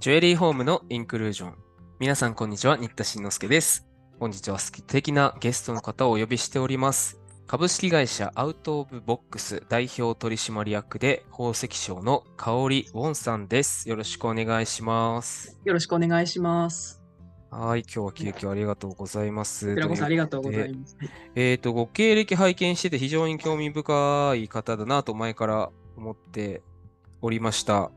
[0.00, 1.54] ジュエリーホームのインクルージョン。
[1.98, 2.78] 皆さん、こんにちは。
[2.78, 3.86] 新田慎之介です。
[4.18, 7.20] 本日は素敵なゲストの方をお呼びしております。
[7.46, 13.86] 株式会社アウトオブボックス代表取締役で宝石商の香織ウォンさんです。
[13.86, 15.58] よろしくお願いします。
[15.64, 17.02] よろしくお願いします。
[17.50, 19.68] はい、今日は急遽ありがとうございます。
[19.68, 20.96] こちらこそありがとうござといます。
[21.34, 26.62] えっ、と、ご経歴拝見してて非常に興味深い方だなと前から思って
[27.20, 27.92] おりました。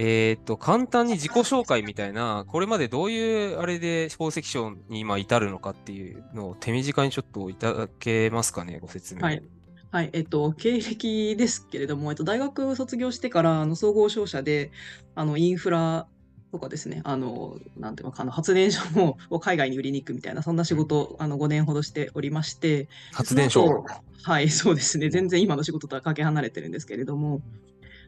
[0.00, 9.22] えっ、と、簡単に自己紹介みたいな、これまでどういうあれで宝石商に今至るのかっていうのを手短にちょっといただけますかね、ご説明。
[9.22, 9.42] はい。
[9.90, 14.70] はい、えっと、経歴ですけれども、えっと、大学卒業してから、あの、総合商社で、
[15.16, 16.06] あの、インフラ
[16.52, 23.84] とかですね、あの、なんていうのかな、発電所も を海外に売りに行くみたいな、そんな仕事を、あの、5年ほどしておりまして、発電所。
[24.22, 25.08] はい、そうですね。
[25.10, 27.40] 全然今の仕事とはかけ離れてるんですけれども、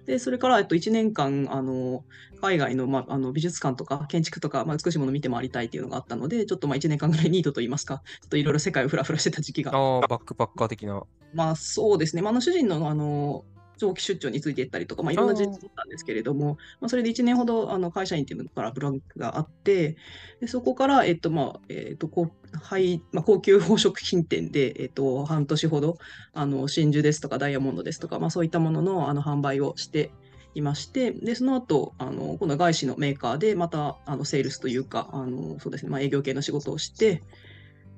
[0.06, 2.04] で、それから、えっと、1年間、あの、
[2.40, 11.02] 海外の、まあ、あの美術館とか建築とか、まあ、美しいものを見て回りたいっていうのがあったので、ちょっとまあ1年間ぐらいニートといいますか、ちょっといろいろ世界をフラフラしてた時期がああ、バックパッカー的な。
[11.34, 13.44] まあそうですね、まあ、あの主人のあの
[13.80, 19.96] 長期出張についていったりとか、まあ、いろんな事情だったんですけれども、まあ、それで1年ほどあの会社員っていうのからブランクがあって、
[20.40, 25.98] でそこから、えっとまあえっと高はいまあ、高級宝飾品店で、えっと、半年ほど
[26.34, 30.10] あの真珠ですとかダイヤモンドですとか、まあ、そういったもののあの販売をして
[30.54, 37.22] いまして、でその後あの今度は外資のメーカーでまたあのセールスというか、あのそうですねまあ、営業系の仕事をして、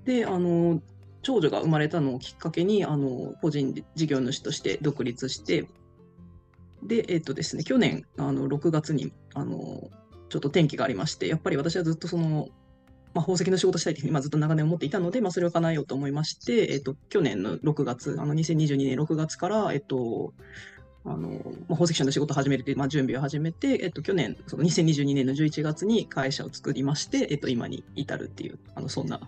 [0.04, 0.82] であの
[1.22, 5.66] 長女が生まれたのをきっかけにあの個人事業主として独立して、
[6.82, 9.90] で、えっとですね、去年あの6月にあの
[10.28, 12.48] ちょっと転機がありまして、やっぱり私はずっとその、
[13.14, 20.32] まあ、宝石の仕事したいというふうに、ずっと長年思っていたので、まあ、それを叶えようと思いまして、えっと、去年の6月、あの2022年6月から、えっと、
[21.04, 21.38] あのまあ、
[21.70, 29.20] 宝石商の仕事を始めるという、まあ、準備を始めて、えっと、去年、その2022年の11月に会社を作りまして、えっと、今に至るっていう、あのそんな、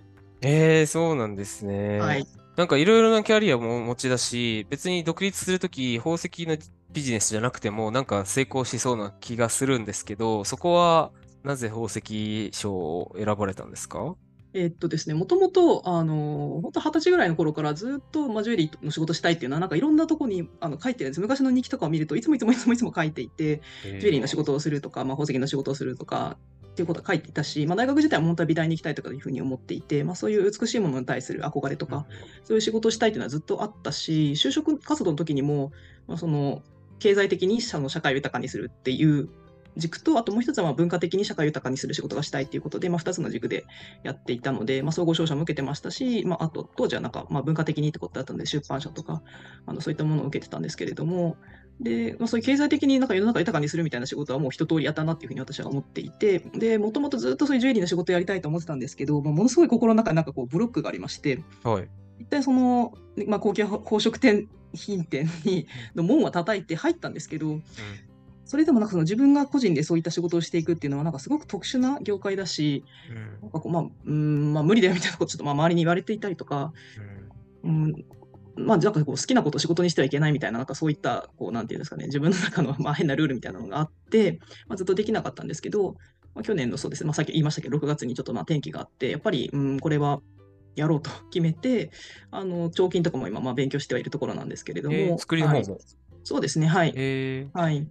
[0.46, 1.98] えー、そうなんですね。
[1.98, 6.58] はい、なんかいろいろなキャリアもお持ちだし、別に独立するとき宝石の
[6.92, 11.12] ビジネスじゃなくてもなんか成功しそうな気がするんですけど、そこは
[11.42, 14.16] なぜ宝石商を選ばれたんですか？
[14.56, 21.20] えっとですね、もともと、あの、本当二十歳ぐらいの頃からずっと、まあ、ジュエリーの仕事したいっていうのは、なんかいろんなとこにあの書いてるんです。
[21.20, 26.38] 昔の日記とかを見ると、いつもいつもいつもいつも書いていて、ジュエリーの仕事をするとか、まあ、宝石の仕事をするとか、
[26.74, 32.04] っていうことは書いていたし、まあ、大学時代も本当は美大に行きたいとかいうふうに思っていて、まあ、そういう美しいものに対する憧れとか、
[32.42, 35.70] そういう仕事をしたいっていうのはずっとあったし、就職活動の時にも、
[36.08, 36.62] まあ、その
[36.98, 39.28] 経済的に社の社会を豊かにするっていう
[39.76, 43.64] 軸と、あともう一つはまあ文化的に社会を豊かにする仕事がしたいっていうことで、まあ、2つの軸で
[44.02, 49.22] やっていたので、まあ、総合商社も受けてましたし、まあ、あと当時はなんかまあ文化的にってことだったので、出版社とか
[49.66, 51.36] あのそういったものを受けてたんですけれども、
[51.80, 61.88] でまあ、そういう経済的になんか世の中を豊かにするみたいな仕事はもう一通りやったなっていうふうに私は思っていて、でもともとずっとそういうジュエリーの仕事をやりたいと思ってたんですけど、まあ、ものすごい心の中になんかこうブロックがありまして、はい。
[62.20, 62.94] 一体その、
[63.26, 67.60] まあ、高級宝飾店品店にの門は叩いて入ったんですけど、
[68.44, 73.40] それでもなんかその自分が個人でそういった仕事をしていくっていうのはなんかすごく特殊な業界だし、うん。
[73.42, 76.72] なんかこうまあ、うんまあ、無理だよみたいなことちょっとまあ周りに言われていたりとか、
[77.64, 78.04] うん、
[78.56, 85.96] まあ、なんかこう好きなことを仕事にしてはいけないみたいな、なんかそういった、こう、なんていうんですかね、自分の中のまあ変なルールみたいなのがあって、まあ、ずっとできなかったんですけど、
[86.34, 90.20] まあ、去年のそうですね、まあ、さっき言いましたけど、6月にちょっとまあ転機があって、やっぱり、うん、これは
[90.76, 91.90] やろうと決めて、
[92.30, 95.78] あの、彫金とかも今、まあ勉強してはいるところなんですけれども、えー作りの方はいも。
[96.24, 96.92] そうですね、はい。
[96.96, 97.86] えはい。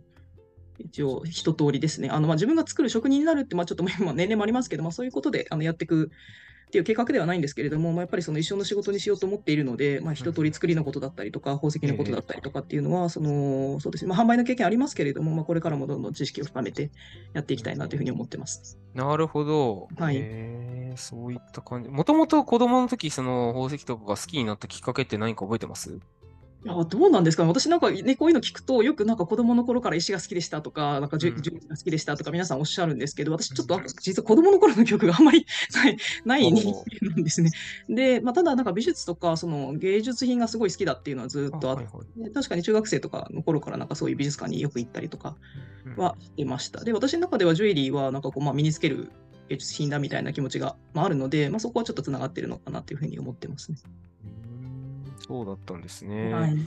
[0.80, 2.10] 一応、一通りですね。
[2.10, 6.12] あの、まあ、自分が作る職人になるって、まあ、ちょっとまあ年齢もありますけど、まあ、そういうことであのやっていく
[6.74, 16.90] っていう計画ではないんですけれども、まあ、やっぱりその一生の仕事にしようと思っているので、まあ、一通り作りのことだったりとか、宝石のことだったりとかっていうのは、その、そうですね、まあ、販売の経験ありますけれども、まあ、これからもどんどん知識を深めて
[17.34, 18.80] やっていきたいなというふうに思ってます。
[18.96, 19.88] ー、なるほど。
[19.98, 21.90] はいえー、そういった感じ。
[21.90, 26.00] もともと子供の時、その宝石とかが好きになったきっかけって何か覚えてます？
[26.66, 27.44] いやどうなんですか？
[27.44, 35.46] ね私なんかね、こういうの聞くと、よくなんか子供の頃から石が好きでしたとか、なんかじゅうん樹が好きでしたとか皆さんおっしゃるんですけど、私ちょっと実は子供の頃の記憶があんまり
[35.76, 37.52] ないない人間なんですね。
[37.90, 45.36] で、まあ、ただなんか美術とかその芸術品がすごい好きだっていうのはずっとあっはいはいて、確かに中学生とかの頃からなんかそういう美術館によく行ったりとか
[45.86, 46.84] うんはしてました。
[46.84, 49.12] で、私の中ではジュエリーはなんかこうまあ身につける
[49.50, 53.78] 芸術品だみたいな気持ちがまああるので、まあ、そこはちょっとつながってるのかなというふうに思ってますね。
[55.28, 56.34] そうだったんですね。
[56.34, 56.58] はい。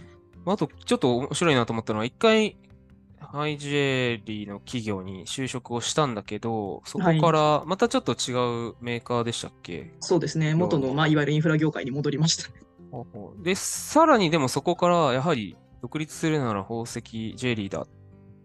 [0.47, 2.57] あと、ちょっと面白いなと思ったのは、一回、
[3.19, 3.75] ハイジュ
[4.15, 8.33] エリーの企業に就職をしたんだけど、そこからまたちょっと違
[8.71, 9.95] うメーカーでしたっけ？
[10.01, 10.55] そうですね。
[10.55, 12.49] 元の、まあ、いわゆるインフラ業界に戻りました。
[13.43, 17.89] で、さらにでもそこから、やはり独立するなら宝石ジュエリーだっっ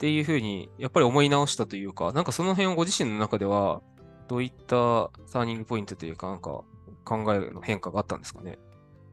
[0.02, 3.84] ていうふうに、やっぱり思い直したというか、なんかその辺をご自身の中では、
[4.28, 6.64] どういったターニングポイントというか、なんか
[7.06, 8.58] 考えの変化があったんですかね？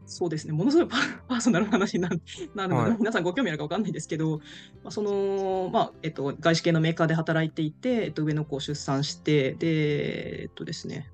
[0.09, 0.97] そうですね、ものすごいパ
[1.29, 2.19] パーソナルな話に なる
[2.55, 2.97] ので、はい。
[2.99, 4.39] 皆さんご興味あるかわかんないですけど、
[4.83, 11.11] まあ、その、まあ、えっと、外資系のメーカーで働いていて、えっと、上の子を出産して、で、えっとですね、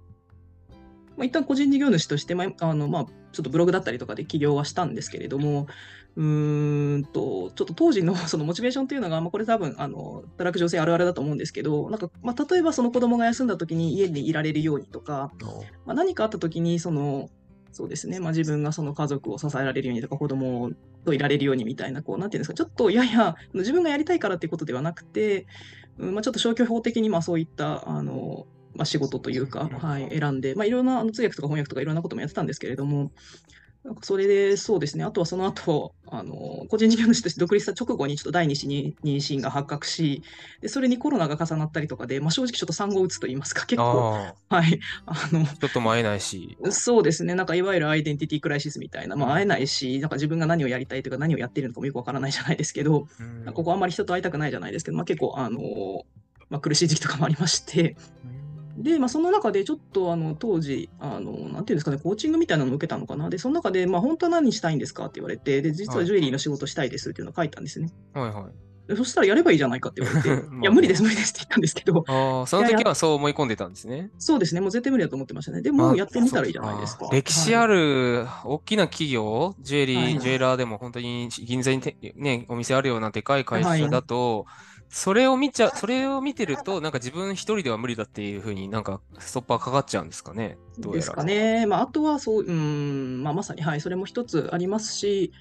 [1.17, 5.67] まあ、一旦個人事業主として、まあ、あの、まあ、ちょっとブログだったりとかで起業はしたんですけれども、
[6.17, 15.33] うーんと、ちょっと当時の そのモチベーションというのが、まあ、これ多分、あの、働く女性あるあるだと思うんですけど、なんか、まあ、例えばその子供が休んだ時に家にいられるようにとか、
[15.85, 17.31] まあ、何かあった時にその
[17.75, 20.71] そうですね、まあ、自分がその家族を支えられるようにとか子供
[21.05, 25.47] といられるようにみたいなこうなんていうんですかちょっとやや自分がやりたいからっていうことではなくて、
[25.99, 33.11] うんまあ、ちょっと消去法的にまあそういったあの、まあ、仕事というか、はい、選んで、まあ、いろんなあの通訳とか翻訳とかいろんなこともやってたんですけれども
[33.85, 35.05] なんかそれでそうですね。
[35.05, 40.23] あとはその後あの個人事業主として独立した直後にちょっと第二子に妊娠が発覚し
[40.63, 43.67] でそれにコロナが重なったりとかで、まあ、正直ちょっと産後うつと言いますか。
[43.67, 44.81] 結構あはい。
[45.05, 46.57] あのあ、ちょっとも会えないし。
[46.71, 53.53] そうですね、なんかいわゆるアイデンティティクライシスみたいな、まあ、会えないし、なんか自分が何をやりたいというか、何をやってるのかもよくわからないじゃないですけど、うん。
[53.53, 55.61] ここあんまり人と会いたくないじゃないですけど、まあ、結構、あの
[56.49, 57.97] まあ、苦しい時期とかもありまして、
[58.77, 67.91] で、まあ、その中でちょっとあの当時あの、なんていうんですかね、コーチングみたいなのを受けたのかな、で、その中で、まあ、本当は何したいんですかって言われて、で、実はジュエリーの仕事したいですっていうのを書いたんですね。
[68.13, 68.65] はいはい。
[68.87, 74.11] でそしたらやればいいじゃないかって言われて、 まあいや、無理です、無理ですって言ったんですけど、ああ、その時はそう思い込んでたんですね。
[74.19, 75.63] そうですね、もう絶対無理だと思ってましたね。
[75.63, 77.09] でまあも、やってみたらいいじゃないですか。
[77.11, 84.45] 歴史ある大きな企業、ジュエリー、はいジュエラーでも本当に銀座にてね、お店あるようなでかい会社だと、
[84.89, 90.57] それを見ちゃ、それを見てると、なんか自分一人では無理だっていうふうになんかストッパーかかっちゃうんですかね？
[90.79, 90.95] どう。
[90.95, 91.67] ですかね。
[91.67, 95.33] まあ、あとはそう、うーん、まあ、まさに、はい、それも一つありますし、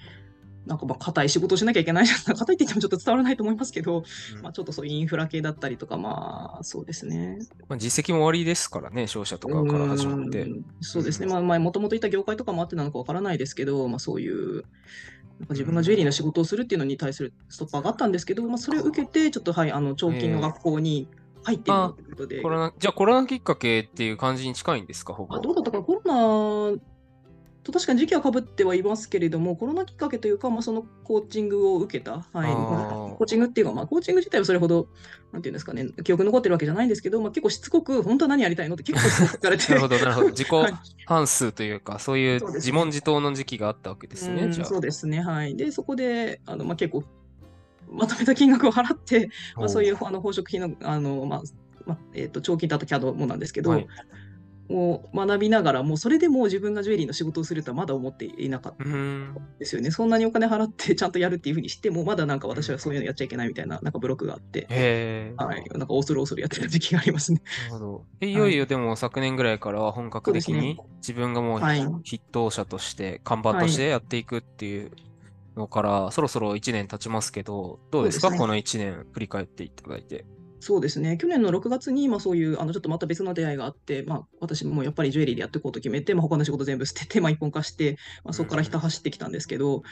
[0.66, 2.36] なんかまあ硬い仕事をしなきゃいけないじゃん。
[2.36, 4.04] 硬いって言ってもちょっと伝わらないと思いますけど、
[4.36, 7.38] うんまあ、ちょっとそういうインフラ系だったりとか、まあ、そうですね。
[7.68, 10.60] まあ、実績も終わりですからね、商社とかから始まってう。
[10.60, 11.26] んそうですね。
[11.26, 14.64] うんまあ、まあ、もともといた業界とかもあってなのかわからないですけど、まあ、そういう、
[15.50, 21.08] 自分がジュエリーの仕事をするっていうのに対するストッパーがあったんですけど、まあ、それを受けて、ちょっと、はい、あの、長期の学校に
[21.42, 25.34] 入ってみようということで、コロナ、じゃあコロナきっかけっていう感じに近いんですか、ほぼ。
[25.34, 26.80] あどうだったかな、コロナ
[27.64, 33.16] と確かに時期はかぶってはいますけれども、コロナきっかけというか、まあ、そのコーチングを受けた、はい、あー。
[33.16, 34.88] コーチングっていうか、まあ、コーチング自体はそれほど、
[35.32, 40.28] なんていうんですかね、記憶残ってるわけじゃないんですけど、まあ、結構しつこく、本当は何やりたいのって結構しつこく聞かれて、なるほど、なるほど。
[40.36, 40.74] 自己はい。
[41.06, 42.66] 反数というか、そういうそうです。
[42.66, 44.66] 自問自答の時期があったわけですね、うんじゃあ。
[44.66, 45.56] そうですね、はい。
[45.56, 47.02] で、そこで、あのまあ、結構、
[47.90, 51.42] まとめた金額を払って、まあ、そういうあの宝飾品の、あのまあ
[51.86, 53.86] まあえー、と長金とあと CAD もなんですけど、はい
[54.70, 58.84] を学びながら、もうそれでもう自分がジュエリーの仕事をするとはまだ思っていなかった。
[59.58, 59.90] ですよね。
[59.90, 64.66] そんなにお金払ってちゃんとやるっていうふうにしても、まだなんか私はそういうのやっちゃいけないみたいな、なんかブロックがあって。
[65.36, 67.42] はい、なんか恐る恐るやってた時期がありますね。
[67.68, 68.04] なるほど。
[68.20, 74.92] えいよいよでも昨年ぐらいからは本格的に自分がもうはい筆頭者として、看板としてやっていくっていう
[75.56, 78.30] のから、そろそろ1年経ちますけど、どうですか？
[78.30, 80.24] ねこの1年振り返っていただいて。
[80.64, 81.18] そうですね。
[81.18, 89.82] 去年の6月に、まあそういう、あの、ちょっとまた別の出会いがあって、まあ私もやっぱりジュエリーでやっていこうと決めて、まあ他の仕事全部捨てて、 まあ一本化して、まあそこからひた走ってきたんですけど、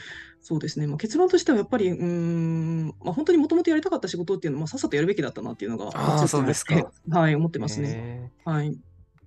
[0.41, 0.87] そうですね。
[0.87, 8.31] まあ結論としてはやっぱり、うーん、まあ本当にもともとやりたかった仕事っていうのは、まあさっさとやるべきだったなっていうのが、あー強くそうですかはい、思ってますね。
[8.43, 8.75] はい。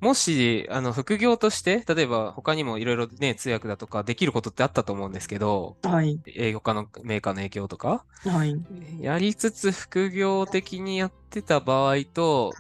[0.01, 6.21] もし、あの、副業として、例えば他にもいろいろね、通訳だとかできることってあったと思うんですけど、はい。
[6.27, 8.55] 営業家のメーカーの影響とか、はい。
[9.01, 12.55] やりつつ副業的にやってた場合と、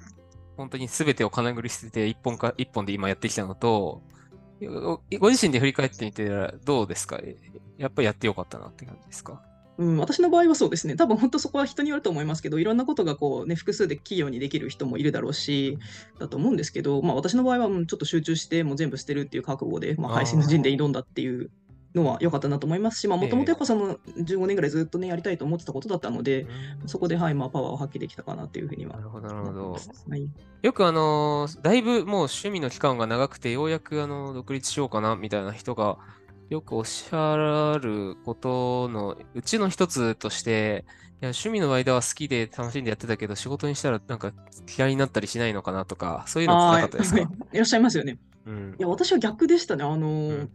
[0.57, 4.03] 本当に全てを金繰り捨てて一本か、一本で今やってきたのと、
[4.59, 6.31] ごご自身で振り返ってみて
[6.65, 7.21] どうですか？
[7.77, 9.43] やっぱりやってよかったなって感じですか？
[9.79, 10.97] うん、私の場合はそうですね。
[10.97, 15.79] 多分本当そこは人によると思いますけど、いろんなことがこうね、複数で企業にできる人もいるだろうし、
[16.19, 21.51] だと思うんですけど、まあ私の場合はうんちょっと集中してもう全部捨てるっていう覚悟で、まあ配信の陣で挑んだっていう
[21.97, 26.47] のは良かったなと思いますし、まあもともとやっぱその15年ぐらいずっとね、やりたいと思ってたことだったので、
[26.87, 29.73] そこではい、まあパワーを発揮できたかなっていうふうにはなるほど、なるほど。
[29.73, 30.31] はい。
[30.63, 35.99] よくあのーだいぶもう趣味の期間が長くて、ようやくあの、独立しようかな、みたいな人が、
[36.49, 40.85] よくおっしゃることのうちの一つとして、
[41.23, 44.33] いや、趣味の間は好きで楽しんでやってたけど、仕事にしたらなんか
[44.77, 47.21] 嫌いになったりしないのかなとか、そういうのなかったですか？
[47.21, 48.19] いらっしゃいますよね。
[48.47, 48.83] うんい。
[48.83, 49.85] や、私は逆でしたね。
[49.85, 50.51] あのーうん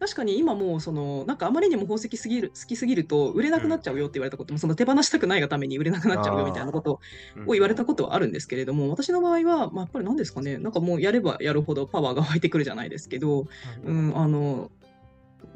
[0.00, 7.00] 確かに今もうそのなんかあまりにも宝石すぎる好きすぎると売れなくなっちゃうよって言われたことも、その手放したくないがために売れなくなっちゃうよみたいなこと
[7.46, 13.46] を言われたことはあるんですけれども、私の場合は、まあ、やっぱり何ですかねなんかもうやればやるほどパワーが湧いてくるじゃないですけど、
[13.84, 14.70] うんうん、あの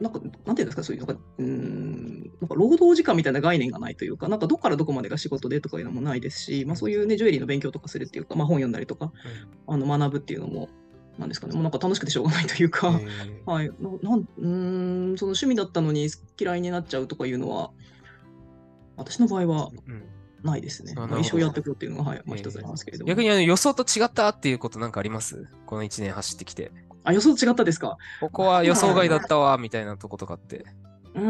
[0.01, 9.13] なんかなんていうんですかそういうなんかうんなんか労働時間みたいな概念がないというか、なんかどこからどこまでが仕事でとかいうのもないですし、まあ、そういうね、ジュエリーの勉強とかするっていうか、まあ、本読んだりとか、
[9.67, 10.69] あの学ぶっていうのも、
[11.19, 13.45] なんですかね、もうなんか楽しくてしょうがないというか、えー。
[13.51, 17.71] はい、ななんうーん、その趣味だったのに嫌いになっちゃうとかいうのは、
[18.97, 20.05] 私の場合はうん。
[20.43, 20.93] ないですね。
[20.97, 21.13] あなるほど。
[21.13, 22.43] まあ一生やっていこうっていうのが、はい、まあ、えー。
[22.43, 23.09] 一つありますけれども。
[23.09, 25.49] 逆にあの予想と違ったっていうことなんかあります？
[25.67, 26.71] この1年走ってきて。
[27.05, 27.97] あ、予想違ったですか？
[28.21, 30.65] ここは予想外だったわ、みたいなとことかって。
[31.15, 31.23] うー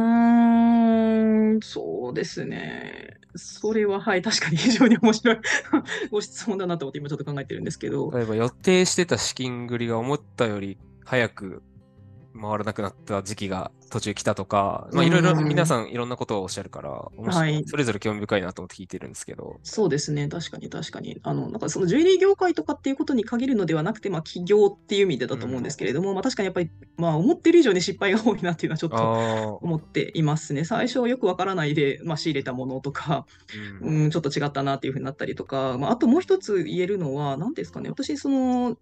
[1.25, 3.19] ん、そうですね。
[3.37, 5.39] それは、はい、確かに非常に面白い
[6.11, 11.63] ご質問だなと思って今ちょっと考えてるんですけど、例えば予定してた資金繰りが思ったより早く
[12.41, 17.63] 回らなくなった時期が途中来たとか、まあいろいろうん皆さんいろんなことをおっしゃるから、はい。
[17.65, 19.61] それぞれ興味深いなと思って聞いてるんですけど。
[19.63, 21.21] そうですね、確かに確かに。
[21.23, 30.65] あの、なんかそのジュエリー業界とかっていうことに限るのではなくて、まあ企業っていう意味でだと思うんですけれども、まあ確かにやっぱり、まあ思ってる以上に失敗が多いなっていうのはちょっと思っていますね。
[30.65, 33.27] 最初はよくわからないで、まあ、仕入れたものとか、
[33.81, 34.05] うん。
[34.05, 38.77] うん、ちょっと違ったなっていうふうになったりとか、まあ、あともう一つ言えるのは、何ですかね、私、その、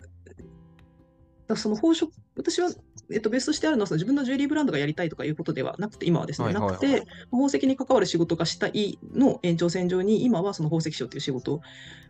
[1.49, 2.71] だその宝飾、私は、
[3.12, 11.61] えっと、ベースとしてあるのは、その自分のジュエリーブランドがやりたいとかいうことではなくて、今はですね、はいはいはいなくて、宝石に関わる仕事がしたいの延長線上に、今はその宝石商という仕事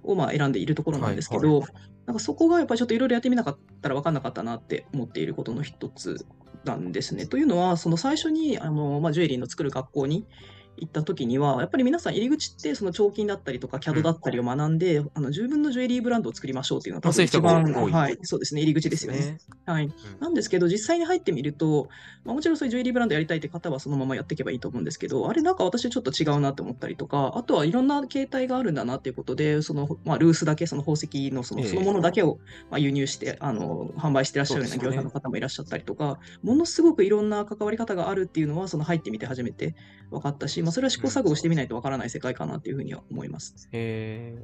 [0.02, 1.64] をまあ選んでいるところなんですけど、
[2.06, 6.26] なんかそこがやっぱりちょっといろいろやってみなかったら分かんなかったなって思っていることの一つ
[6.64, 7.26] なんですね。
[7.26, 10.26] というのは、その最初にあの、まあ、ジュエリーの作る学校に
[10.76, 17.92] 行った時には、やっぱり皆さん入り口ってその彫金だったりとか CAD だったりを学んで、あの自分のジュエリーブランドを作りましょうっていうのが多分一番、多い。
[17.92, 19.38] はい、そうですね、入り口ですよね。。
[19.66, 19.92] はい。
[20.20, 21.88] なんですけど、実際に入ってみると、
[22.24, 31.68] まあ、もちろんそういうジュエリーブランドやりたいって方はそのままやっていけばいいと思うんですけど、あれなんか私ちょっと違うなって思ったりとか、あとはいろんな形態があるんだなっていうことで、その、まあ、ルースだけ、その宝石のそのええ。
[31.68, 32.38] そのものだけを、
[32.70, 39.74] まあ、輸入して、あの、販売してらっしゃるような業者の方もいらっしゃったりとか、ものすごくいろんな関わり方があるっていうのは、その入ってみて初めて
[40.10, 43.68] 分かったし、まあ、それは試行錯誤してみないと分からない世界かなっていうふうには思います。
[43.72, 44.36] え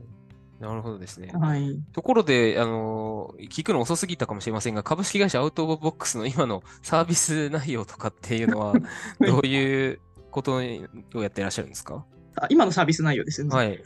[0.61, 1.33] ー、なるほどですね。
[1.33, 1.79] はい。
[1.93, 8.75] ところで、あのー聞くの遅すぎたかもしれませんが、株式会社アウト・オブ・ボックスの今のサービス内容とかっていうのは、
[9.21, 12.05] どういうことをやってらっしゃるんですか？
[12.37, 13.57] あ今のサービス内容ですよね。
[13.57, 13.83] はい。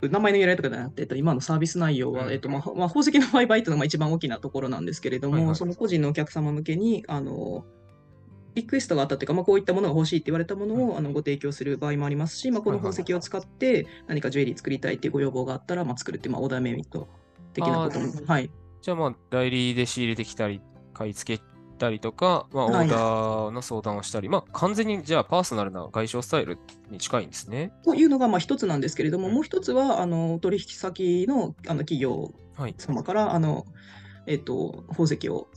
[0.00, 7.64] 名前の由来とかじゃなくて、えっと、今のサービス内容は、うんえっとまあまあ、宝石の売買というのがまあ一番大きなところなんですけれども、はいはいその個人のお客様向けに、あの
[8.54, 17.08] リクエストがあったというか、まあ、こういったものが欲しいって言われたものを、あのご提供する場合もありますし、まあ、この宝石を使って何かジュエリー作りたいっていうご要望があったら、まあ、作るっていう、まあ、オーダーメイド
[17.52, 18.50] 的なこともはい、
[18.82, 20.60] じゃあまあ、代理で仕入れてきたり、
[20.92, 21.44] 買い付け
[21.78, 22.88] たりとか、まあ、オはい。
[22.88, 26.58] ーダーの相談をしたり、まあ、完全にじゃあパーソナルな外商スタイル
[26.90, 27.72] に近いんですね。
[27.84, 29.34] というのがまあ一つなんですけれども、うん。
[29.34, 32.74] もう一つはあの取引先のあの企業はい。
[32.76, 33.64] 様から、あの、
[34.26, 35.48] えっ、と、宝石を、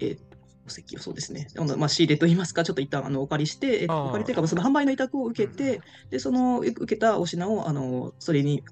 [0.00, 0.27] えー
[0.68, 8.62] 宝石をそうですね、まあ、仕入れといいますか、ちょっと一旦あのお借りして、お借りというか、その販売の委託を受けて、で、その受けたお品を、あの、それに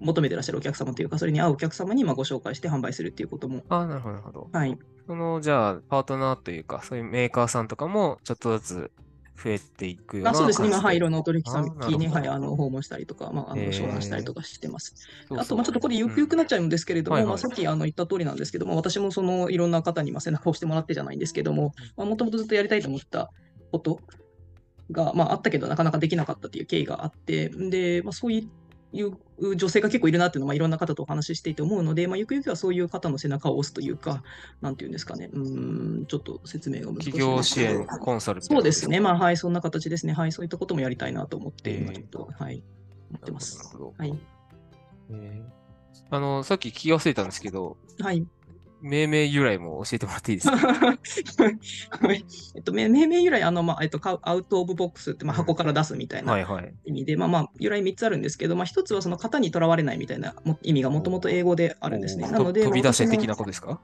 [0.00, 4.48] 求めてらっしゃるお客様というか、それに合うお客様にまあご紹介して販売するっていうことも、ああ、なるほど、なるほど。
[4.52, 8.90] はい、その、じゃあ、パートナーというか、そういうメーカーさんとかも、ちょっとずつ
[9.42, 14.94] 増えていくようなあそうですね、今、感じはい、いろんなお取引先に、はい、あの訪問したりとか、まあ、あの商談したりとかしてます。
[15.28, 17.28] そうあと、まあ、ちょっとこれ、ゆくゆくなっちゃうんですけれども、はいはい。
[17.30, 23.30] まあ、さっきあの言った通りなんですけども、私もそのいろんな方にまあ背中を押してもらってじゃないんですけども、もともとずっとやりたいと思った
[23.70, 24.00] こと
[24.90, 28.48] が、まあ、あったけど、なかなかできなかったっていう経緯があって、で、まあ、そうい
[28.92, 34.22] う女性が結構いるなっていうのは、まあ、いろんな方とお話ししていて思うので、まあ、ゆくゆくはそういう方の背中を押すというか、
[34.60, 40.12] なんていうんですかね、うーん、ちょっと説明が難しい企業支援コンサルそうですね、まあ、はい、そんな形ですね。
[40.14, 42.62] はい、そういったこともやりたいなと思って、えー今ちょっと、はい、
[43.10, 43.76] 思ってます。
[43.98, 44.18] はい。
[45.10, 45.58] えー
[46.10, 48.26] あの、さっき聞き忘れたんですけど、はい。
[48.80, 50.56] 命名由来も教えてもらっていいですか？
[52.06, 52.24] はい。
[52.54, 55.38] えっと、命名由来、あの、まあ、えっと、アウト・オブ・ボックスって、まあ、うん。
[55.38, 56.38] 箱から出すみたいな。
[56.84, 62.28] 意味で、まあまあ、由来3つあるんですけど、まあ、1つはその型にとらわれないみたいなも意味がもともと英語であるんですね。
[62.30, 63.80] なので、と飛び出せ的なことですか？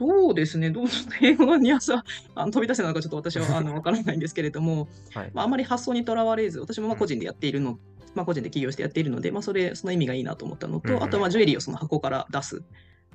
[0.00, 0.86] そうですね、どう
[1.22, 2.04] 英語のニュアンスは
[2.34, 5.30] あの飛び出せなのかちょっと私は あのわからないんですけれども、はい。
[5.32, 7.78] まあ、あまり発想にとらわれず、私もま個人でやっているの、
[8.14, 11.02] まあ、個人で起業してやっているので、まあ、それ、その意味がいいなと思ったのと、うんうん。
[11.04, 12.62] あとはまあジュエリーをその箱から出す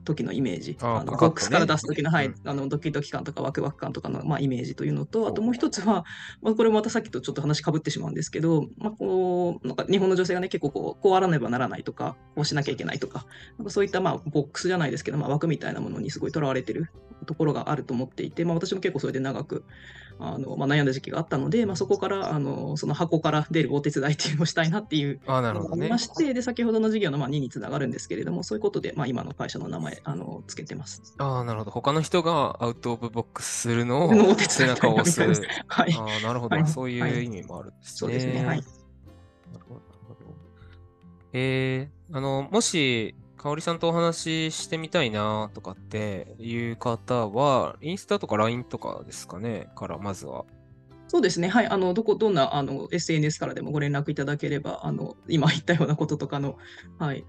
[0.04, 2.36] 時のイメージ、あのボックスから出す時の,、はいうん。
[2.44, 6.06] あのドキドキ感とかワクワク感とかのまあイメージというのと、あともう一つは、
[6.42, 13.26] まあ、これもまたさっきとちょっと話かぶってしまうんですけど、まあ、こうなんか日本の女性がね、結構こうこうあらねばならないとか、こうしなきゃいけないとか、
[13.58, 16.92] なんかそういったまあボックスじゃないですけど、まあ、枠みたいなものにすごいとらわれてる
[17.26, 19.64] ところがあると思っていて、まあ、私も結構それで長く
[20.20, 26.14] あの、まあ、悩んだ時期があったので、まあ、そこからあのその箱から出るお手伝いっていうのをしたいなっていうああ、なるほどねのがありま。
[26.14, 31.16] して、で先ほどの事業のまあ2につながるんですけれども、そういうことで、まあ、今の会社の名前あのつけてます。
[31.18, 31.72] ああ、なるほど。
[31.72, 35.22] 他の人がアウトオブボックスするのをのお手伝い背中を押す。
[35.68, 35.94] はい。
[35.94, 36.56] ああ、なるほど。
[36.56, 37.98] はいそういはいう意味もあるんですね。
[37.98, 38.46] そうですね。
[38.46, 38.58] はい。
[38.58, 39.82] なるほど。
[41.34, 50.46] えー、あの、もし、かおりさんとお話ししてみたいなとかっていう方は、インスタとか LINE とかですかね、からまずは。
[51.08, 51.48] そうですね。
[51.48, 51.68] はい。
[51.68, 56.58] あの、どこ、どんな、あの、SNS からでもご連絡いただければ、あの、今言ったようなこととかの、
[57.00, 57.26] はい、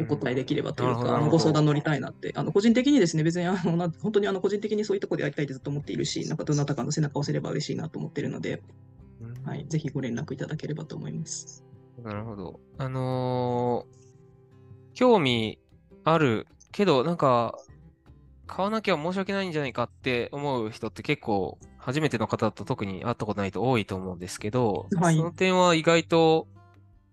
[0.00, 8.62] お答えできればというか、あのご相談乗りたいなって、あの個人的にですね、別にあのな本当にあの個人的にそういうところでやりたいってずっと思っているし、なんかどなたかの背中を押せれば嬉しいなと思っているので、
[9.20, 11.64] うんはい、ぜひご連絡いただければと思います。
[12.02, 12.60] なるほど。
[12.78, 13.99] あのー
[14.94, 15.58] 興味
[16.04, 17.54] あるけど、なんか、
[18.46, 25.16] 買わなきゃ申し訳ないんじゃないかって思う人って結構、初めての方だと特に会ったことないと多いと思うんですけど、はい。
[25.16, 26.48] その点は意外と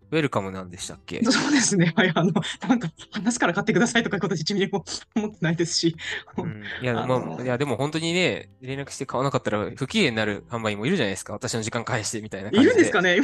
[0.10, 1.22] ウェルカムなんでしたっけ？
[1.24, 1.94] そうですね。
[1.96, 2.12] はい。
[2.16, 2.32] あの、
[2.68, 4.86] なんか、話から買ってくださいとかいうこと1ミリも
[5.16, 5.96] 思ってないですし、
[6.38, 11.34] うん、いや、あまのあ、いや、でも本当にね、連絡して買わなかったら不機嫌になる販売員もいるじゃないですか。
[11.34, 12.74] 私の時間返してみたいな感じで。
[12.74, 13.18] いるんですかね？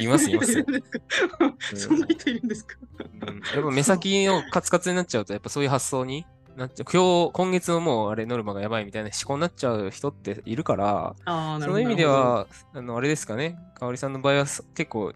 [0.00, 0.64] いますいます
[1.86, 2.76] そんな人いるんですか？
[3.26, 6.24] うんやっぱ目先のカツカツになっちゃうと、やっぱそういう発想に
[6.56, 6.92] なっちゃう。
[6.92, 11.78] 今日、今月のもうあれ、ノルマがやばいみたいな思考になっちゃう人っているから、ああ、なるほど。
[11.78, 13.58] その意味では、あの、あれですかね？
[13.78, 15.12] かおりさんの場合はす結構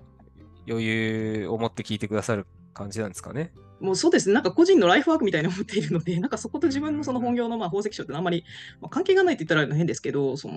[0.69, 3.53] 余裕を持って聞いてくださる感じなんですかね。
[3.81, 8.45] もうそうですね、なんか個人のライフワークみたいに思っているので、 なんかそこと自分のその本業のまあ宝石商ってあんまり、
[8.81, 10.55] まあ、関係がないって言ったら変ですけど、その、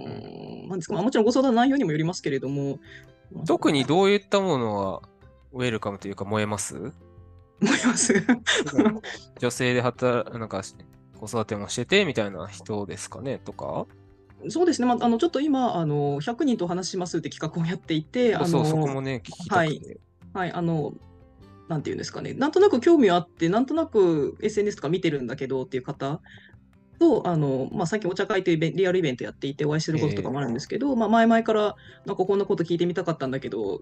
[0.67, 2.79] なんですか、まあ、もちろんご相談の内容にもよりますけれども、
[3.45, 5.01] 特にどういったものは
[5.51, 6.75] ウェルカムというか燃えます？
[6.75, 6.91] 思
[7.61, 8.13] います。
[9.39, 10.61] 女性で働、なんか
[11.19, 13.87] 子育てもしててみたいな人ですかねとか？
[14.49, 19.99] そうですね、まあ、あのちょっと今、あの100人とお話ししますって企画をやっていて、あのそこもね、聞きたくて。
[20.33, 20.93] はい、あの、
[21.67, 26.21] なんていうんですかね、なんとなく興味はあって、なんとなく SNS とか見てるんだけどっていう方
[26.99, 31.75] と、あの、まあ、最近お茶会というリアルイベントやっていてお会いすることとかもあるんですけど、まあ、前々から、
[32.05, 33.81] なんかこんなこと聞いてみたかったんだけど、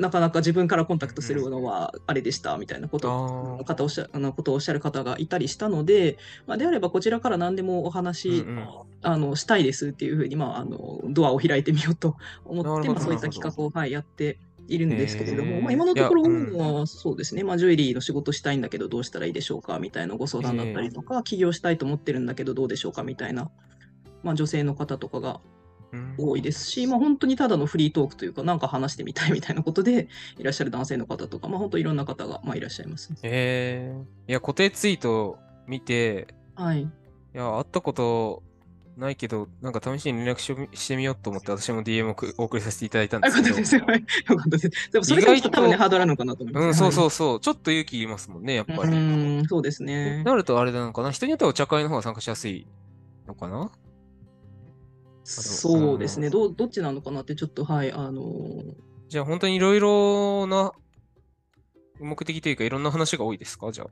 [0.00, 8.68] なかなか自分からコンタクトするのはあれでしたみたいなことあー方おっしゃあのことをおっしゃる方がいたりしたので、まあ、であればこちらから何でもお話、うんうん。
[9.02, 16.56] あのしたいですっていうふうに、まあ、あのドアを開いてみようと思って、まあ、そういった企画を、はい、やっているんですけれども、まあ、今のところうん。
[16.56, 23.50] はそうですね、まあ、ジュエリーの仕事したいんだけどどうしたらいいでしょうかみたいなご相談だったりとか、起業したいと思ってるんだけどどうでしょうかみたいな、
[24.22, 25.59] まあ、女性の方とかがうん
[26.18, 33.12] 多いですし、まあ、本当にただのフリートークというか、なんか話してみたいみたいなことでいらっしゃる男性の方とか、まあ、本当いろんな方が、まあ、いらっしゃいます。
[33.22, 36.88] えー、いや、固定ツイート見て、はい、い
[37.32, 38.42] や、会ったこと
[38.96, 43.48] ないけど、なんか試しに連絡しよしてみようと思って、私も DM をくお送りさせていただいたんですけど。
[43.48, 43.78] ったです。
[43.78, 44.70] はいよかったです。
[44.92, 46.66] でもそれがちょっと多分ね、ハードルあるのかなと思います。
[46.66, 46.92] うん、そうう。
[46.92, 47.40] そうそう。
[47.40, 48.96] ちょっと勇気いりますもんね、やっぱうり。
[48.96, 50.22] ん、そうですね。
[50.24, 51.10] なるとあれなのかな？
[51.12, 52.66] 人によってはお茶会の方が参加しやすい
[53.26, 53.70] のかな？
[55.30, 56.30] そうですね。
[56.30, 58.74] どうどっちなのかなって、ちょっと、はい、あのー
[59.08, 60.72] じゃあ本当にいろいろな
[61.98, 63.72] 目的というかいろんな話が多いですか？
[63.72, 63.88] じゃあ。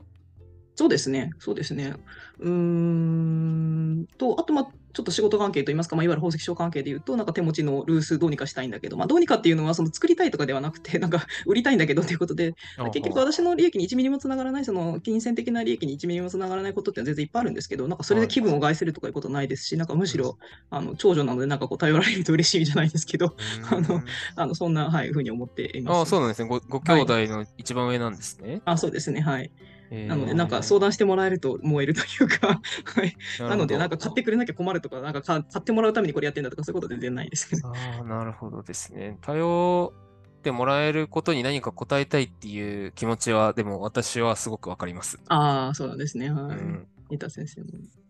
[0.77, 1.95] そうですね、そうですね。
[2.39, 12.57] うーんと、あと、まあ、ちょっと仕事関係といいますか、まあ、いわゆる宝石商関係でいうと、なんか手持ちのルースどうにかしたいんだけど、まあ、どうにかっていうのは、その作りたいとかではなくて、なんか売りたいんだけどということで、
[12.93, 20.37] 結局私の利益に1ミリもつながらない、その金銭的な利益に1ミリもつながらないことって全然いっぱいあるんですけど、なんかそれで気分を害するとかいうことないですし、なんかむしろ、
[20.71, 23.37] あの長女なので、なんかこう頼られると嬉しいじゃないですけど、
[23.71, 24.03] あの
[24.35, 25.97] あのそんな、はい、ふうに思っています。
[25.99, 26.49] ああ、そうなんですね。
[26.49, 28.63] ごご兄弟の一番上なんですね。
[28.65, 29.53] あそうですね、はい。
[29.91, 33.17] えーなので、なんか相談してもらえると燃えるというか、 はい。
[33.39, 37.61] なので、なんか買ってくれなきゃ困るとか、なんかか買ってもらうためにこれやってんだとか、そういうこと全然ないですね。
[37.65, 39.19] ああ、なるほどですね。
[39.23, 39.93] 頼
[40.39, 45.19] ってもらえることに何か答えたいっていう気持ちは、でも私はすごくわかります。
[45.29, 46.29] ああ、そうなんですね。
[46.29, 46.57] うはい。
[46.57, 46.87] ん。
[47.11, 47.67] 三田先生も。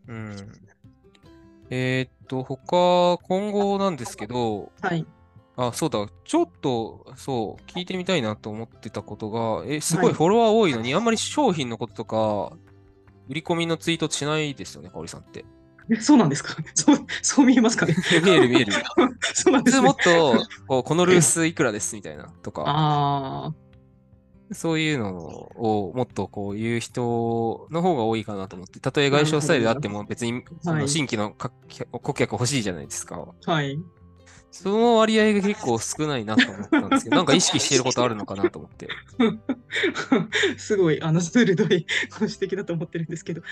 [0.09, 0.37] うん。
[1.71, 5.07] えーっと、他、今後なんですけど、はい。
[5.61, 12.53] あ、そうだ、ちょっと、そう、聞いてみたいなと思ってたことが、え、すごはいいフォロワー多いのに、あんまり商品のこととか、
[13.29, 15.45] 売り込みのツイートしないですよね、かおりさんって。
[15.91, 16.55] えそうなんですか？
[16.75, 17.97] そう、そう見えますかね？
[18.23, 18.73] 見える見える。
[19.35, 19.97] そうなんですねもっ。
[19.97, 23.53] と、こうこのルースいくらですみたいな、とか、あ
[24.53, 31.51] そういうのをもっとこう言う人の方が多いかなと思って、たとえ外商スタイルであっても別にそはいの新規のか
[31.91, 33.27] 顧客欲しいじゃないですか。
[33.47, 33.79] あ、はい。
[34.51, 38.89] その割合が結構少ないなと思ったんですけど、なんか意識してることあるのかなと思って。
[40.57, 41.87] すごい、あの、鋭い
[42.19, 43.43] ご指摘だと思ってるんですけど、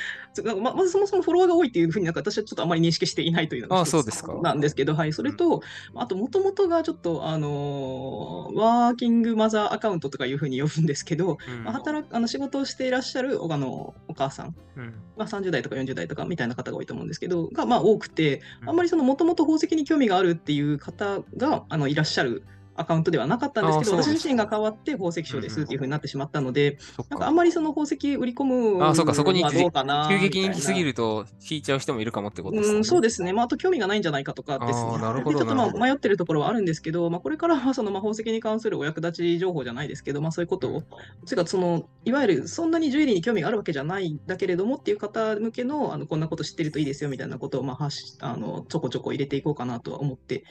[0.44, 4.34] なんかままずそもそもフォロワーが多いっていうふうになんか私はちょっとあまり認識していないというのがそうですか。
[4.42, 5.62] なんですけど、はい、それと、
[5.94, 11.64] あと、もともとがちょっと、あのーワーキングマザーアカウントとかいうふうに呼ぶんですけど、うん。
[11.64, 14.94] まあ、働くあの仕事をしていらっしゃるあのお母さん、うん。
[15.16, 18.68] まあ、30代とか40代とかみたいな方が多いと思うんですけど、がまあ多くて、うん。
[18.70, 22.44] あんまりそのもともと宝石に興味があるっていう方があのいらっしゃる
[22.76, 26.78] アカウントではなかったんですけど、私自身が変わって宝石商ですっていうふうになってしまったので、
[27.10, 33.32] なんかあんまりその宝石売り込むあ、そうか、そこにどうかな急激に行きすぎると引いちゃう人もいるかもってことですうん、そうでですね。
[33.32, 34.98] まあ、あと興味がないんじゃないかとかですね。
[34.98, 40.82] なるほどでちょっとまあ迷ってるところはあるんですけど、まあ、これからはそのまあ宝石に関するお役立ち情報じゃないですけど、まあ、そういうことを、
[41.24, 50.44] つうかそのいわゆるそんなにジュエリーに興味があるわけじゃないんだけれどもっていう方向けのあのこんなこと知ってるといいですよみたいなことをまあ発しあのちょこちょこ入れていこうかなとは思って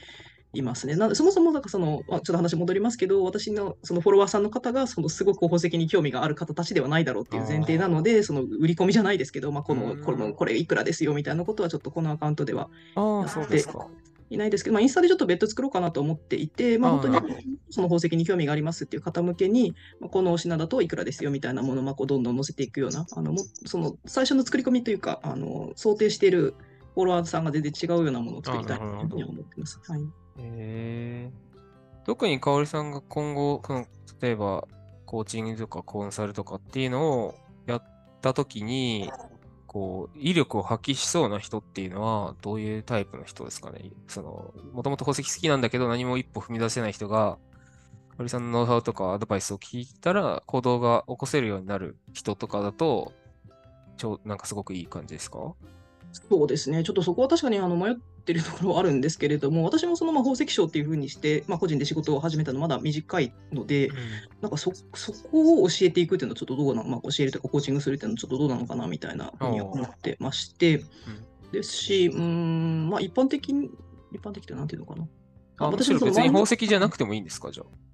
[0.56, 0.96] いますね。
[0.96, 13.88] なそもそもなんかその、まあ、ちょっと話戻りますけど、私のそのフォロワーさんの方がそのすごく宝石に興味がある方たちではないだろうっていう前提なので、その売り込みじゃないですけど、まあ、こうのんこのこれいくらですよみたいなことはちょっとこのアカウントではああ、そうですか。
[14.30, 26.56] いないですけど、まあ、インスタでちょっと別途作ろうかなと思っていて、まあ、本当にその宝石に興味がありますっていう方向けに、まあ、このお品だといくらですよみたいなものをまあこうどんどん載せていくような、あのもその最初の作り込みというか、あの想定している
[26.96, 29.80] フォロワーさんが全然違うようなものを作りたいというふうには思ってます。
[29.88, 30.02] はい、
[30.38, 31.32] へえ
[32.06, 33.62] 特に香織さんが今後、
[34.21, 34.67] 例えば
[35.06, 37.84] コーチングとかコンサルとかっていうのをやっ
[38.21, 39.12] たときに、
[39.65, 43.91] こう、威力を発揮しそうな人っていうのは、どういうタイプの人ですかね？
[44.08, 47.38] その、もともと宝石好きなんだけど、何も一歩踏み出せない人が、
[48.17, 53.13] 香織さんのノウハウとかアドバイスを聞いたら、行動が起こせるようになる人とかだと、
[53.98, 55.54] ちょ、なんかすごくいい感じですか？
[56.12, 57.95] そうですね、ちょっとそこは確かにあの迷っ
[58.26, 63.90] てるところはあるんですけれども、私もそのまあ宝石商っていうふうにして、まあ、個人で仕事を始めたのまだ短いので、
[64.42, 70.84] なんかそそこを教えていくっていうのはちょっとどうなの、まあ、教えるとかコーチングするっていうのはちょっとどうなのかなみたいなふうには思ってまして、
[71.52, 73.70] ですし、うーん、まあ一般的に、
[74.12, 75.08] 一般的ってなんていうのかな。
[75.58, 77.85] あ、むしろその別に宝石じゃなくてもいいんですか、じゃあ。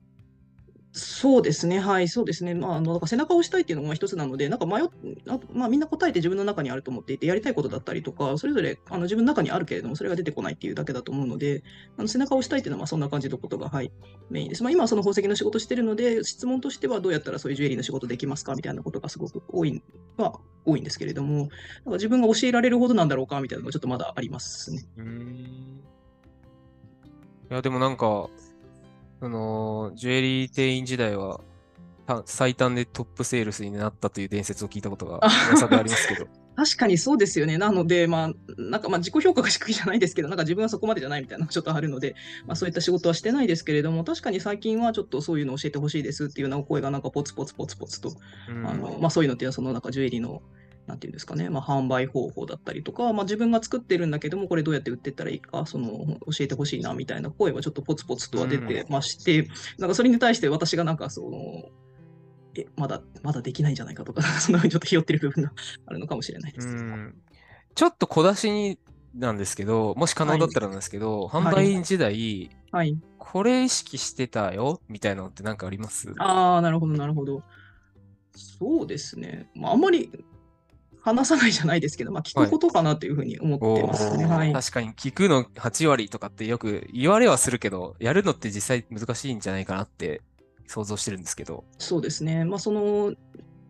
[0.94, 2.54] そうですね、はい、そうですね。
[2.54, 4.86] まあ、の、なんか背中を押したいっていうのが一つなので、なんか迷っ、
[5.30, 11.64] あまあ、みんな答えて自分の中にあると思っていて、やりたいことだったりとか、それぞれあの自分の中にあるけれども、それが出てこないっていうだけだと思うので、
[11.98, 13.94] あの背中を押したいっていうのは、そんな感じのことが、はい、
[14.30, 14.64] メインです。
[14.64, 18.56] まあ、今はその宝石の仕事してるので、質問としてはどうやったらそういうジュエリーの仕事できますか？
[18.56, 19.82] みたいなことがすごく多い
[20.18, 23.40] は多いんですけれども、なんか自分が教えられるほどなんだろうか？
[23.40, 24.84] みたいなのがちょっとまだありますね。
[24.98, 25.82] うん。
[27.50, 28.30] いや、でもなんか、
[29.22, 31.42] その、ジュエリー店員時代は、
[32.08, 35.20] た最短でトップセールスになったという伝説を聞いたことが
[35.52, 36.28] 噂でありますけど。
[36.58, 37.58] 確かにそうですよね。
[37.58, 48.14] なので、まあ、なんかまあ自己評価が低いじゃないですけど、なんか自分はそこまでじゃないみたいなのがちょっとあるので、 まあ、そういった仕事はしてないですけれども、確かに最近はちょっとそういうのを教えてほしいですっていうようなお声がなんかポツポツポツポツと、
[48.50, 50.42] うんあのまあ、そういうのっていうのはそのなんかジュエリーの、
[50.92, 59.48] なんていうんですかね、まあ、販売方法だったりとか、まあ、自分が作ってるんだけども、これどうやって売っていったらいいか、その教えてほしいなみたいな声はちょっとポツポツとは出てまして、
[59.80, 61.30] なんかそれに対して私がなんかその、
[62.58, 65.54] え、まだ、まだできないんじゃないかとか、 そんなふうにちょっとひよってる部分が
[65.86, 66.68] あるのかもしれないです。
[66.68, 67.16] うん
[67.74, 68.78] ちょっと小出しに
[69.16, 72.98] なんですけど、もし可能だったらなんですけど、販売員時代、はい。
[73.18, 76.14] これ意識してたよみたいなのって何かあります？
[76.20, 77.44] ああ、なるほど、なるほど。
[78.36, 79.50] そうですね。
[79.56, 80.12] まあ、あんまり
[81.02, 84.26] 話さないじゃないですけど、まあ、聞くことかなというふうに思ってますね。
[84.26, 84.54] はい。
[84.54, 90.22] 確かに聞くの8割とかってよく言われはするけど、やるのって実際難しいんじゃないかなって
[90.68, 91.66] 想像してるんですけど。
[91.80, 92.46] そうですね。
[92.46, 93.14] まあ、その、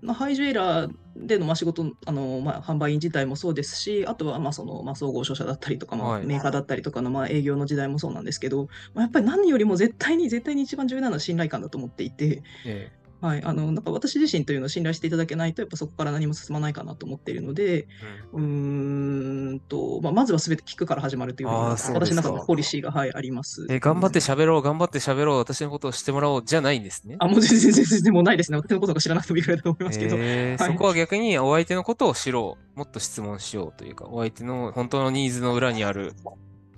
[0.02, 12.92] まあ、ハイジュエラーでのまあ仕事、あのまあ、販売員自体もそうですし、あとはまあそのまあ総合商社だったりとか、まあ、はいメーカーだったりとかのまあ営業の時代もそうなんですけど、まあ、やっぱり何よりも絶対に、絶対に一番重要なのは信頼感だと思っていて、え
[13.22, 17.88] はい、あのなんか私自身というのを信頼していただけないと、やっぱそこから何も進まないかなと思っているので、え
[18.34, 23.68] うんうーんと、まあ、まずは全て聞くから始まるというのが私の中のポリシーが、はい、あります。
[23.70, 27.18] え、頑張って喋ろう、頑張って喋ろう、私のことを知ってもらおうじゃないんですね？
[27.20, 28.58] あ、もう全然全然もうないですね。
[28.58, 30.16] 私のことが知らなくてもいいくらいだと思いますけど。
[30.16, 32.80] はいえーそこは逆にお相手のことを知ろう。
[32.80, 36.14] もっと質問しようというか、お相手の本当のニーズの裏にある、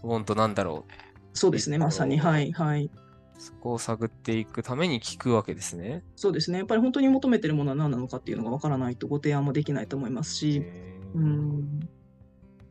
[0.03, 0.85] ウォンとなんだろ
[1.33, 2.89] そうですね、まさに、はい、はい。
[3.37, 3.41] う。
[3.41, 6.03] そこを探っていくために聞くわけですね。
[6.15, 6.59] そうですね。
[6.59, 11.79] やっぱり本当に求めてるものは何なのかっていうのがわからないとご提案もできないと思いますし、えーうん、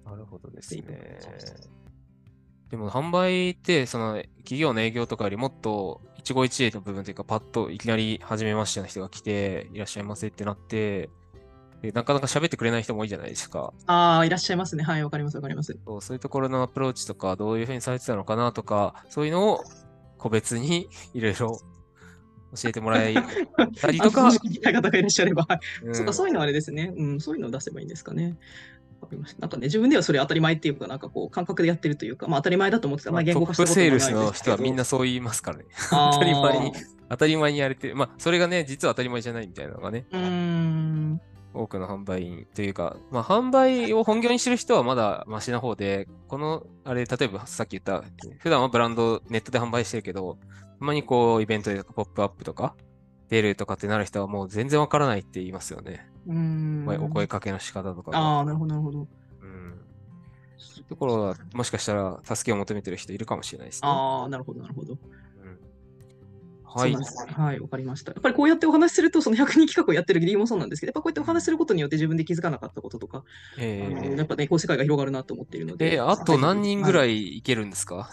[0.05, 0.83] なるほどですね
[2.71, 11.11] でも販売って、その企業の営業とかよりもっと一期一会の部分というか、パッといきなり初めましての人が来て、いらっしゃいませってなって、
[11.83, 13.75] でなかなか喋ってくれない人も多いじゃないですか。
[13.87, 14.85] ああ、いらっしゃいますね。
[14.85, 15.77] はい、わかります、わかります。
[15.85, 19.65] そうそういうところのアプローチとか、どういうふうにされてたのかなとか、そういうのを
[20.23, 21.59] 個別に いろいろ
[22.55, 23.15] 教えてもらい
[23.81, 26.93] たりとか聞きたい方がいらっしゃれば、はいうんそうか、そういうのはあれですね。
[26.97, 28.39] うん、そういうのを出せばいいんですかね。
[29.41, 33.11] なんかね、自分ではそれ当たり前っていうか、なんかこう、感覚でやってるというか、まあ当たり前だと思ってた。
[33.11, 34.21] まあ言語化したトップこともないですけど。
[34.21, 35.65] セールスの人はみんなそう言いますからね。
[35.91, 36.73] 当たり前に、
[37.09, 37.97] 当たり前にやれてる。
[37.97, 41.21] まあ、それがね、実は当たり前じゃないみたいなのがね、うーん。
[41.55, 48.05] 多くの販売員というか、まあ、販売を本業にしてる人はまだマシな方で、この、あれ、例えばさっき言った、
[48.39, 50.39] 普段はブランドネットで販売してるけど、
[50.79, 52.75] たまにこう、イベントでポップアップとか、
[53.29, 56.07] 出るとかってなる人はもう全然わからないって言いますよね。
[56.27, 56.89] うーん。
[57.03, 58.19] お声かけの仕方とかが。
[58.19, 59.09] ああ、なるほど、なるほど。
[59.41, 59.87] うん。
[60.89, 63.89] ところは、もしかしたら助けを求めてる人いるかもしれないですね。
[63.89, 64.99] ああ、なるほど、なるほど。
[66.75, 68.13] うんはいはい、わかりました。
[68.13, 73.25] やっぱりこうやってお話しすると、その100人企画をやってる理由もそうなんですけど、やっぱこうやってお話しすることによって自分で気づかなかったこととか、
[73.59, 75.95] えあのやっーぱね、こう世界が広がるなと思っているので。
[75.95, 78.11] えーあと何人ぐらいいいけるんですか？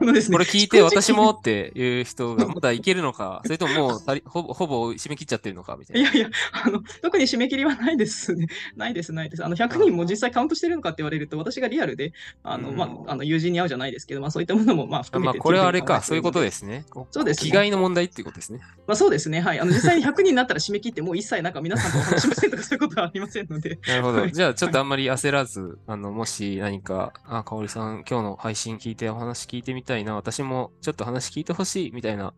[0.00, 6.10] あのですねこれ聞いて私もっていう人が まだいけるのか、それとももうほぼほぼ締め切っちゃってるのかみたいな。
[6.10, 8.46] いやいや、あの、特に締め切りはないですね。
[8.76, 9.44] ないです、ないです。
[9.44, 15.38] あの、100人も実際カウントしてるのかって言われると、私がリアルで、あの、うんまあ、あの、友人に会うじゃないですけど、まあ、そういったものも、まあ、あ含めて。
[15.38, 16.46] まあ、これはあれか、そういうことで。
[16.46, 16.84] ですね。
[17.10, 18.60] そうですね気概の問題っていうことですね。
[18.86, 19.40] まあ、そうですね。
[19.40, 19.60] はい。
[19.60, 23.78] あの、実際に 100人になったら締め切って、もう一切なんか皆さんとお話しませんとか、そういうことはありませんので。
[23.88, 24.20] なるほど。
[24.20, 32.34] はいじゃあ、ちょっとあんまり焦らず、あの、もし何か、あ、かおりさん、今日の配信聞いてお話聞いてみたいな、私もちょっと話聞いてほしいみたいな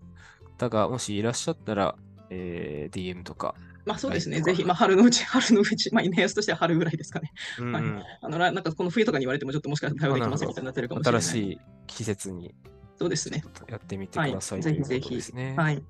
[0.58, 1.96] 方が、もしいらっしゃったら、
[2.30, 3.54] えー DM とか。
[3.84, 4.36] まあ、そうですね。
[4.36, 7.32] はいぜひ、まあ、春のうち、 春のうち、まあ、目安としては春ぐらいですかね。
[7.58, 7.84] うん、はい
[8.22, 11.22] あの、らなんかこの冬とかに言われても、ちょっともしかしたら対応できませんみたいになってるかもしれない。
[11.22, 12.54] 新しい季節に
[13.02, 13.42] そうですね。
[13.68, 14.30] やってみてはい。
[14.30, 15.20] ください、ぜひぜひ。
[15.56, 15.82] はい。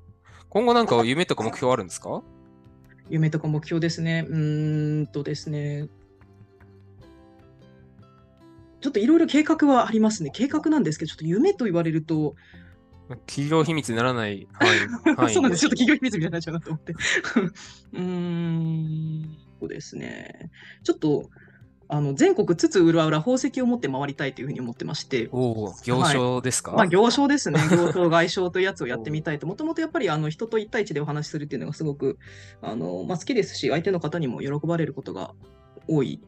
[0.48, 2.22] 今後なんか夢とか目標あるんですか？
[3.10, 4.24] 夢とか目標ですね。
[4.26, 5.88] うーんとですね。
[8.80, 10.30] ちょっといろいろ計画はありますね。
[10.32, 12.34] 計画なんですけど、ちょっと夢と言われると、
[13.26, 14.48] 企業秘密にならない
[15.30, 15.60] そうなんです。
[15.60, 16.94] ちょっと企業秘密みたいになっちゃうなと思って。
[17.92, 20.50] うーん、そうですね。
[20.82, 21.28] ちょっと、
[21.92, 27.60] あの全国津々浦々宝石を持って回りたいというふうに思ってまして、おお、行商ですか、まあ、行商ですね。
[27.68, 29.46] 行商、外商というやつをやってみたいと。
[29.46, 32.18] もともとやっぱりあの人と一対一でお話しするっていうのがすごく
[32.62, 35.34] あの、まあ、好きですし、相手の方にも喜ばれることが
[35.86, 36.22] 多い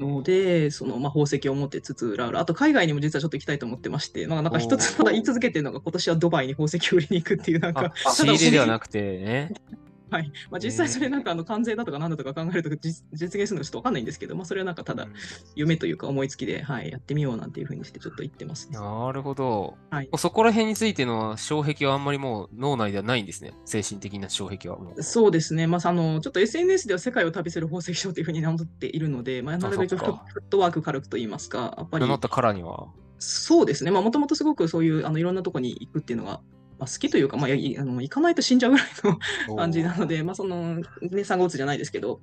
[0.00, 9.52] ので、そのまあ、宝石を持ってつつ裏裏、あと海外にも実はちょっと行きたいと思ってまして、まあ、なんか一つただ言い続けてるのが、今年はドバイに宝石を売りに行くっていう、なんか、あ仕入れではなくてね。
[10.12, 15.12] はいまあ、実際それなんかあの関税だとかなんだとか考えると実実現するのがちょっとわかんないんですけど、まあ、それはなんかただうん
[15.54, 18.78] 夢というか思いつきで、はい、やってみようなんていうふうにしてちょっと言ってますね。
[18.78, 19.76] なるほど。
[19.90, 23.54] はいそこら辺についての障壁はあんまりもう脳内ではないんですね。
[23.64, 24.78] 精神的な障壁は。
[25.02, 30.18] そうですね、まあ、あのちょっと SNS では世界を旅する宝石商というふうに名乗っているので、まあ、なるべくフッ
[30.50, 32.88] トワーク軽くと言いますか、やっぱり名乗ったからには。
[33.18, 36.40] そうですね、もともとすごくそういうあのいろんなとこに行くっていうのが、
[36.82, 42.20] まあ、好きというか、まあ、いいあの行かないと死んじゃうぐらいの感じなので、まあ、その、ね、産後うつじゃないですけど、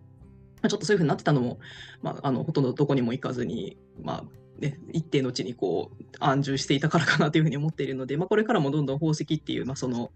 [0.61, 1.59] まあ、ちょっとそういうふうになってたのも、
[2.01, 10.11] まあ、あのほとんどどこにも行かずに、まあね、一定のうちにこう安住していたからかなというふうに思っているので、まあ、これからもどんどん宝石っていう、まあ、その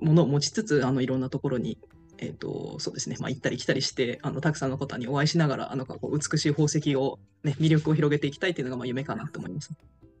[0.00, 1.76] ものを持ちつつ、あのいろんなところに、
[2.16, 9.72] えーとそうですねまあ、行ったり来たりして、あのたくさんの方にお会いしながら、あのこう美しい宝石を、ね、魅力を広げていきたいというのがまあ夢かなと思います。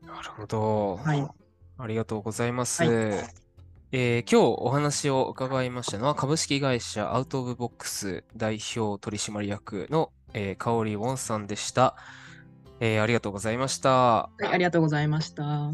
[0.04, 0.96] なるほど。
[0.96, 1.47] はい
[1.78, 2.84] ありがとうございます。
[2.84, 2.92] はい
[3.90, 11.96] えー今日お話を伺いましたのは株式会社アウト・オブ・ボックス代表取締役の、えー、香織ウォンさんでした、
[12.80, 13.90] えーありがとうございました。
[13.90, 15.72] はい、ありがとうございました。